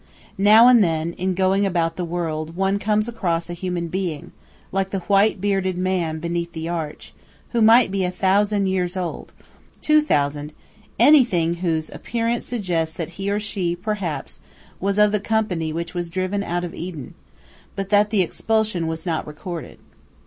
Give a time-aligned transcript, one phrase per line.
[0.39, 4.31] Now and then, in going about the world, one comes across a human being,
[4.71, 7.13] like the white bearded man beneath the arch,
[7.49, 9.31] who might be a thousand years old,
[9.79, 10.53] two thousand,
[10.97, 14.39] anything, whose appearance suggests that he or she, perhaps,
[14.79, 17.13] was of the company which was driven out of Eden,
[17.75, 19.77] but that the expulsion was not recorded.